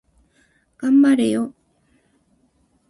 [0.79, 1.53] 頑張れよ